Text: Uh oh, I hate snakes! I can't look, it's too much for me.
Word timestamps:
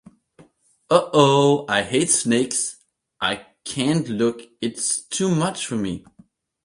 Uh 0.89 1.09
oh, 1.13 1.63
I 1.69 1.83
hate 1.83 2.09
snakes! 2.09 2.77
I 3.21 3.45
can't 3.65 4.09
look, 4.09 4.41
it's 4.59 4.99
too 5.03 5.29
much 5.29 5.67
for 5.67 5.75
me. 5.75 6.07